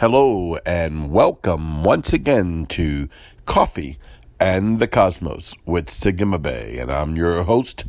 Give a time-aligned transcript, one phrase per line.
[0.00, 3.10] Hello and welcome once again to
[3.44, 3.98] Coffee
[4.40, 6.78] and the Cosmos with Sigma Bay.
[6.78, 7.84] And I'm your host,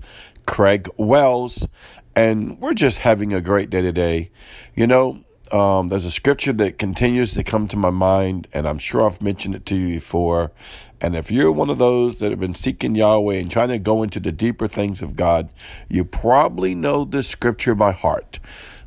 [0.45, 1.69] Craig Wells.
[2.13, 4.29] And we're just having a great day today.
[4.75, 8.77] You know, um, there's a scripture that continues to come to my mind, and I'm
[8.77, 10.51] sure I've mentioned it to you before.
[10.99, 14.03] And if you're one of those that have been seeking Yahweh and trying to go
[14.03, 15.47] into the deeper things of God,
[15.87, 18.41] you probably know this scripture by heart.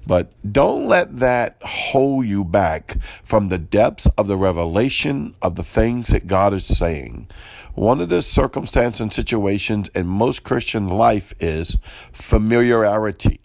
[0.06, 5.62] But don't let that hold you back from the depths of the revelation of the
[5.62, 7.28] things that God is saying.
[7.74, 11.76] One of the circumstances and situations in most Christian life is
[12.12, 13.40] familiarity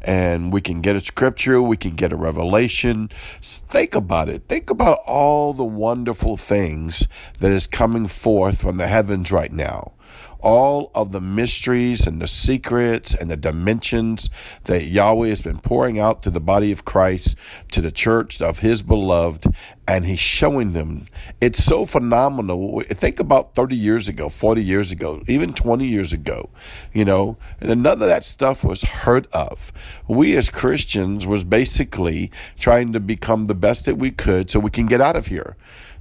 [0.00, 3.10] and we can get a scripture, we can get a revelation.
[3.42, 4.44] Think about it.
[4.48, 7.08] Think about all the wonderful things
[7.40, 9.92] that is coming forth from the heavens right now
[10.40, 14.30] all of the mysteries and the secrets and the dimensions
[14.64, 17.36] that Yahweh has been pouring out to the body of Christ,
[17.72, 19.46] to the church of his beloved,
[19.86, 21.06] and he's showing them.
[21.40, 22.82] It's so phenomenal.
[22.82, 26.50] Think about 30 years ago, 40 years ago, even 20 years ago,
[26.92, 29.72] you know, and none of that stuff was heard of.
[30.06, 34.70] We as Christians was basically trying to become the best that we could so we
[34.70, 35.56] can get out of here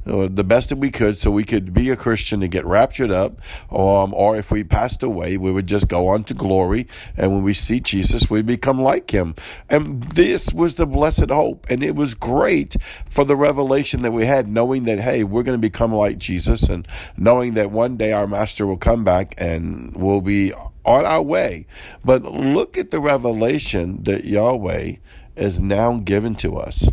[0.08, 3.40] the best that we could so we could be a Christian and get raptured up.
[3.72, 6.88] Um, or if we passed away, we would just go on to glory.
[7.16, 9.36] And when we see Jesus, we become like him.
[9.70, 11.68] And this was the blessed hope.
[11.70, 12.76] And it was great
[13.10, 16.64] for the revelation that we had, knowing that, hey, we're going to become like Jesus
[16.64, 21.22] and knowing that one day our master will come back and we'll be on our
[21.22, 21.68] way.
[22.04, 24.96] But look at the revelation that Yahweh
[25.36, 26.90] is now given to us.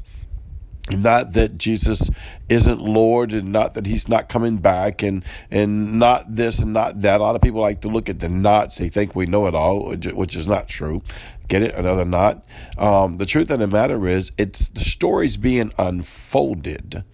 [0.91, 2.11] Not that Jesus
[2.51, 7.01] isn't Lord and not that he's not coming back and, and not this and not
[7.01, 7.21] that.
[7.21, 8.77] A lot of people like to look at the knots.
[8.77, 11.03] They think we know it all, which is not true.
[11.49, 11.75] Get it?
[11.75, 12.45] Another knot.
[12.77, 17.05] Um, the truth of the matter is, it's the story's being unfolded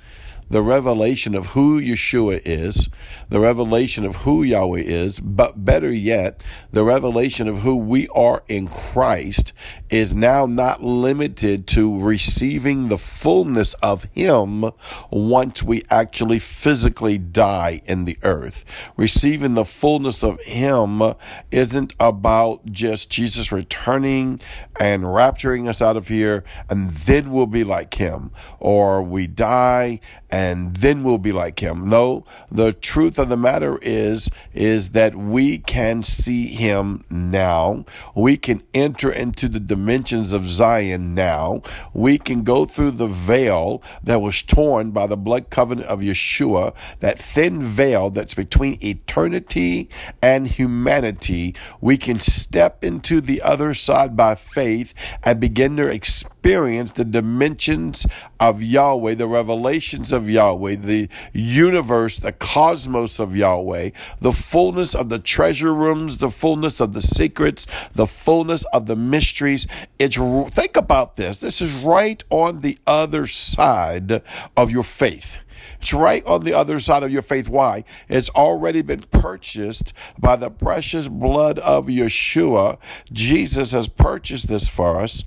[0.51, 2.89] the revelation of who Yeshua is,
[3.29, 8.43] the revelation of who Yahweh is, but better yet, the revelation of who we are
[8.49, 9.53] in Christ
[9.91, 14.73] is now not limited to receiving the fullness of Him
[15.13, 18.65] once we actually physically die in the earth.
[18.97, 21.01] Receiving the fullness of Him
[21.53, 24.41] isn't about just Jesus returning
[24.81, 30.01] and rapturing us out of here and then we'll be like Him, or we die
[30.29, 30.40] and
[30.75, 31.89] then we'll be like him.
[31.89, 37.85] No, the truth of the matter is, is that we can see him now.
[38.15, 41.63] We can enter into the dimensions of Zion now.
[41.95, 46.75] We can go through the veil that was torn by the blood covenant of Yeshua,
[47.01, 49.89] that thin veil that's between eternity
[50.23, 51.55] and humanity.
[51.81, 58.07] We can step into the other side by faith and begin to experience the dimensions
[58.39, 63.91] of Yahweh, the revelations of Yahweh Yahweh, the universe, the cosmos of Yahweh,
[64.21, 68.97] the fullness of the treasure rooms, the fullness of the secrets, the fullness of the
[68.97, 69.67] mysteries.
[69.99, 70.17] It's
[70.55, 71.41] think about this.
[71.41, 74.23] This is right on the other side
[74.57, 75.39] of your faith.
[75.79, 77.49] It's right on the other side of your faith.
[77.49, 77.85] Why?
[78.09, 82.79] It's already been purchased by the precious blood of Yeshua.
[83.13, 85.25] Jesus has purchased this for us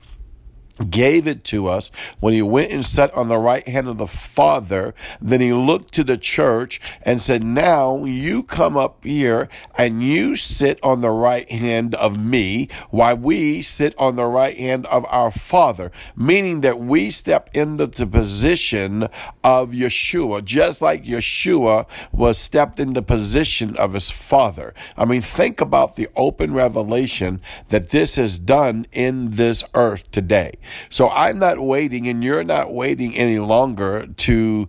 [0.90, 4.08] gave it to us when he went and sat on the right hand of the
[4.08, 4.94] Father.
[5.22, 10.36] Then he looked to the church and said, Now you come up here and you
[10.36, 15.06] sit on the right hand of me, while we sit on the right hand of
[15.10, 15.92] our Father.
[16.16, 19.04] Meaning that we step into the position
[19.44, 24.74] of Yeshua, just like Yeshua was stepped in the position of his Father.
[24.98, 30.58] I mean, think about the open revelation that this is done in this earth today.
[30.90, 34.68] So I'm not waiting, and you're not waiting any longer to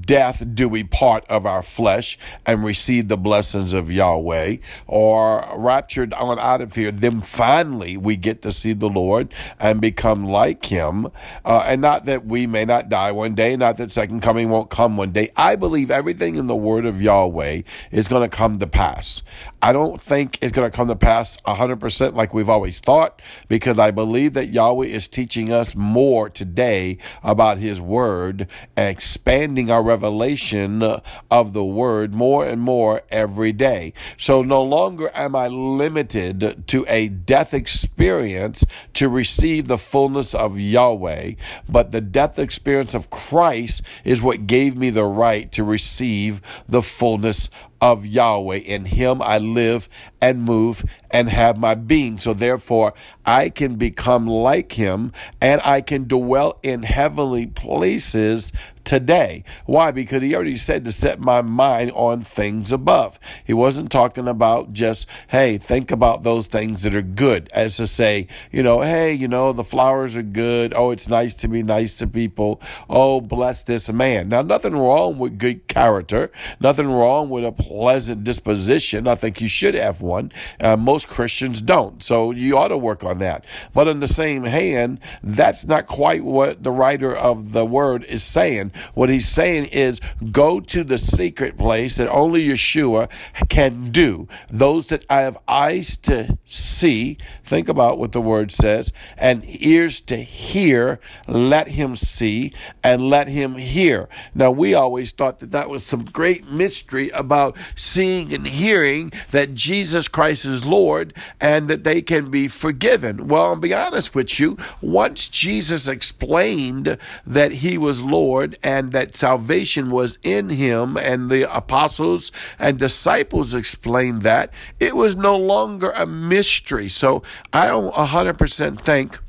[0.00, 4.56] death do we part of our flesh and receive the blessings of Yahweh,
[4.86, 6.90] or raptured on out of here.
[6.90, 11.08] Then finally we get to see the Lord and become like Him.
[11.44, 14.70] Uh, and not that we may not die one day, not that second coming won't
[14.70, 15.30] come one day.
[15.36, 19.22] I believe everything in the Word of Yahweh is going to come to pass.
[19.62, 23.78] I don't think it's going to come to pass 100% like we've always thought, because
[23.78, 29.70] I believe that Yahweh is teaching teaching us more today about His Word and expanding
[29.70, 30.82] our revelation
[31.30, 33.92] of the Word more and more every day.
[34.16, 40.58] So no longer am I limited to a death experience to receive the fullness of
[40.58, 41.32] Yahweh,
[41.68, 46.80] but the death experience of Christ is what gave me the right to receive the
[46.80, 47.50] fullness
[47.80, 48.56] of Yahweh.
[48.56, 49.88] In him I live
[50.20, 52.18] and move and have my being.
[52.18, 52.94] So therefore,
[53.24, 58.52] I can become like him and I can dwell in heavenly places
[58.86, 59.44] today.
[59.66, 59.90] Why?
[59.90, 63.18] Because he already said to set my mind on things above.
[63.44, 67.86] He wasn't talking about just, hey, think about those things that are good, as to
[67.86, 70.72] say, you know, hey, you know, the flowers are good.
[70.74, 72.60] Oh, it's nice to be nice to people.
[72.88, 74.28] Oh, bless this man.
[74.28, 76.30] Now, nothing wrong with good character,
[76.60, 79.08] nothing wrong with a pleasant disposition.
[79.08, 80.30] I think you should have one.
[80.60, 82.02] Uh, most Christians don't.
[82.02, 83.44] So you ought to work on that.
[83.74, 88.22] But in the same hand, that's not quite what the writer of the word is
[88.22, 88.70] saying.
[88.94, 90.00] What he's saying is
[90.32, 93.10] go to the secret place that only Yeshua
[93.48, 94.28] can do.
[94.48, 100.00] Those that I have eyes to see, think about what the word says, and ears
[100.02, 102.52] to hear, let him see
[102.82, 104.08] and let him hear.
[104.34, 109.54] Now, we always thought that that was some great mystery about seeing and hearing that
[109.54, 113.28] Jesus Christ is Lord and that they can be forgiven.
[113.28, 119.14] Well, I'll be honest with you, once Jesus explained that he was Lord and that
[119.14, 125.90] salvation was in him, and the apostles and disciples explained that, it was no longer
[125.90, 126.88] a mystery.
[126.88, 127.22] So
[127.52, 129.20] I don't 100% think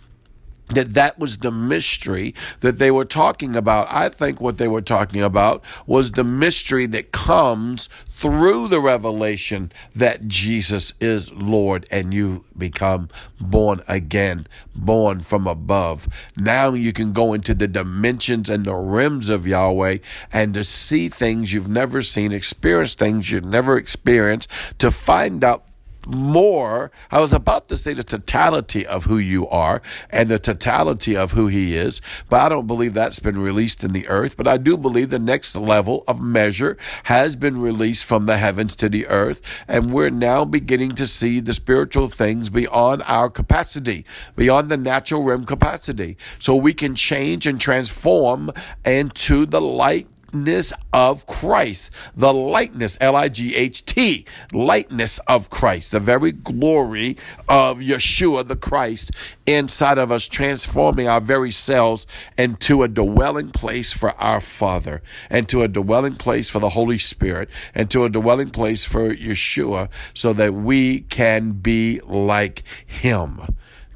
[0.69, 3.87] that that was the mystery that they were talking about.
[3.89, 9.71] I think what they were talking about was the mystery that comes through the revelation
[9.93, 13.09] that Jesus is Lord and you become
[13.39, 16.07] born again, born from above.
[16.35, 19.99] Now you can go into the dimensions and the rims of Yahweh
[20.33, 24.49] and to see things you've never seen, experience things you've never experienced,
[24.79, 25.66] to find out
[26.07, 26.91] more.
[27.11, 31.31] I was about to say the totality of who you are and the totality of
[31.31, 34.37] who he is, but I don't believe that's been released in the earth.
[34.37, 38.75] But I do believe the next level of measure has been released from the heavens
[38.77, 39.41] to the earth.
[39.67, 44.05] And we're now beginning to see the spiritual things beyond our capacity,
[44.35, 46.17] beyond the natural realm capacity.
[46.39, 48.51] So we can change and transform
[48.85, 50.07] into the light
[50.37, 51.91] likeness of Christ.
[52.15, 57.17] The likeness, L I G H T, likeness of Christ, the very glory
[57.49, 59.11] of Yeshua the Christ
[59.45, 62.05] inside of us, transforming our very selves
[62.37, 66.99] into a dwelling place for our Father, and to a dwelling place for the Holy
[66.99, 73.41] Spirit, and to a dwelling place for Yeshua, so that we can be like Him.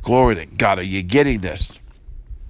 [0.01, 0.79] Glory to God.
[0.79, 1.80] Are you getting this?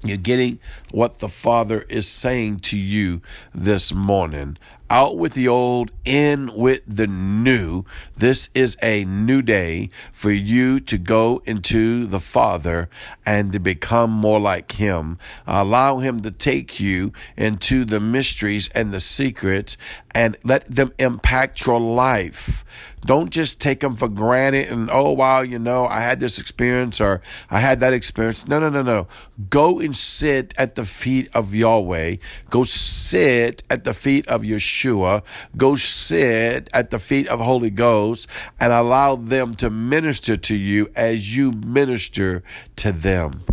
[0.03, 0.59] You're getting
[0.91, 3.21] what the Father is saying to you
[3.53, 4.57] this morning.
[4.91, 7.85] Out with the old, in with the new.
[8.17, 12.89] This is a new day for you to go into the Father
[13.25, 15.17] and to become more like Him.
[15.47, 19.77] Allow Him to take you into the mysteries and the secrets
[20.13, 22.65] and let them impact your life.
[23.03, 27.01] Don't just take them for granted and, oh, wow, you know, I had this experience
[27.01, 28.47] or I had that experience.
[28.47, 29.07] No, no, no, no.
[29.49, 32.17] Go and sit at the feet of Yahweh.
[32.49, 34.45] Go sit at the feet of
[34.81, 35.23] Yeshua.
[35.55, 38.27] Go sit at the feet of Holy Ghost
[38.59, 42.43] and allow them to minister to you as you minister
[42.77, 43.43] to them.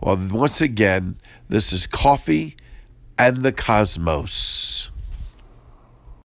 [0.00, 1.16] Well, once again,
[1.48, 2.56] this is Coffee
[3.18, 4.90] and the Cosmos.